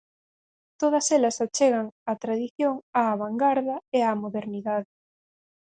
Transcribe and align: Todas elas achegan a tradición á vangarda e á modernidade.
Todas 0.81 1.05
elas 1.17 1.37
achegan 1.45 1.87
a 2.11 2.13
tradición 2.23 2.73
á 3.01 3.03
vangarda 3.21 3.75
e 3.97 3.99
á 4.09 4.11
modernidade. 4.23 4.89